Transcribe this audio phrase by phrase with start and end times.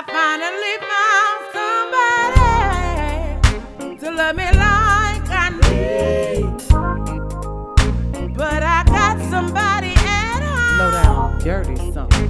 [0.00, 1.40] I finally found
[3.82, 6.46] somebody to love me like I need.
[8.36, 10.78] But I got somebody at home.
[10.78, 12.27] Low down, dirty something.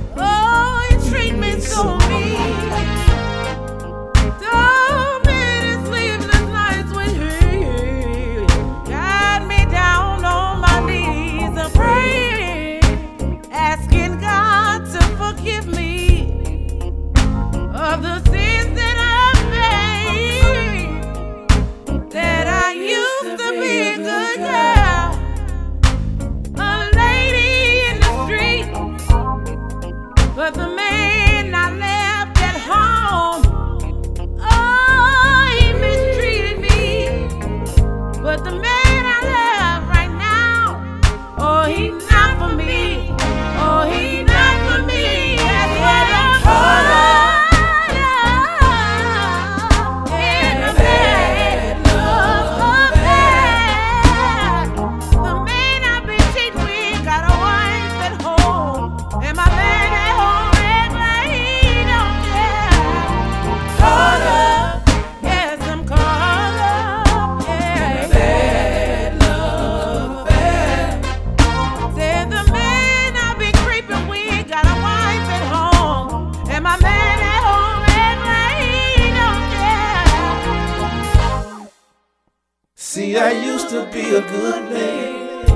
[83.08, 85.48] See, I used to be a good man.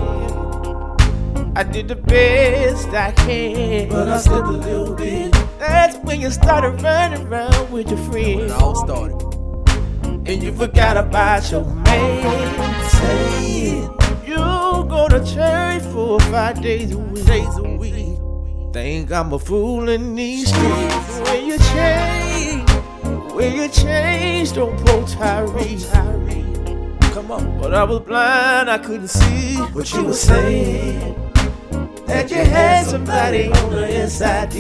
[1.55, 5.33] I did the best I can, but I slipped a little bit.
[5.59, 8.37] That's when you started running around with your friends.
[8.37, 9.21] When It all started.
[10.27, 12.89] And you forgot about your man.
[12.89, 13.83] Saying
[14.27, 14.37] you
[14.89, 17.27] go to church four or five days a week.
[17.27, 18.19] Days a week.
[18.73, 21.19] Think I'm a fool in these streets.
[21.29, 22.71] When you change,
[23.35, 26.42] when you changed on Pro Tyree.
[27.13, 27.61] Come on.
[27.61, 31.15] But I was blind, I couldn't see what you were saying.
[32.07, 34.57] That you had somebody on the SID.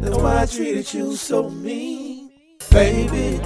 [0.00, 2.30] That's why I treated you so mean,
[2.70, 3.38] baby.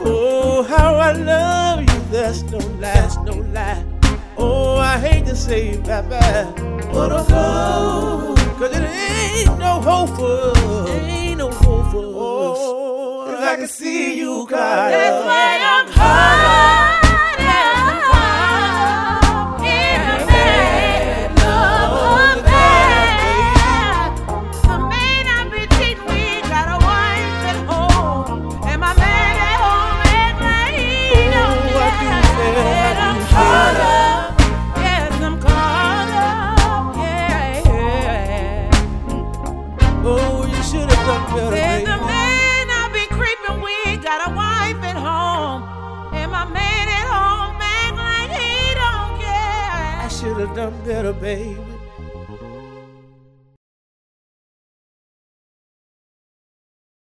[0.00, 3.84] Oh, how I love you, that's no lie, that's no lie.
[4.36, 6.46] Oh, I hate to say bye bye,
[6.92, 8.36] but I'm gone.
[8.56, 10.90] Cause it ain't no hope for us.
[10.90, 12.04] Ain't no hope for.
[12.04, 16.27] Oh, I can see you caught That's why I'm caught
[50.20, 51.77] should have done better, baby.